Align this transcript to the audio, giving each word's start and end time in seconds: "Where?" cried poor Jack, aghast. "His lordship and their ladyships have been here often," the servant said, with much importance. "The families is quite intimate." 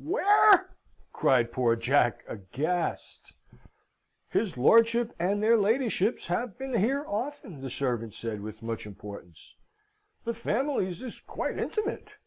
"Where?" 0.00 0.70
cried 1.12 1.50
poor 1.50 1.74
Jack, 1.74 2.22
aghast. 2.28 3.32
"His 4.28 4.56
lordship 4.56 5.12
and 5.18 5.42
their 5.42 5.56
ladyships 5.56 6.26
have 6.28 6.56
been 6.56 6.74
here 6.76 7.04
often," 7.08 7.60
the 7.60 7.70
servant 7.70 8.14
said, 8.14 8.40
with 8.40 8.62
much 8.62 8.86
importance. 8.86 9.56
"The 10.22 10.32
families 10.34 11.02
is 11.02 11.18
quite 11.18 11.58
intimate." 11.58 12.18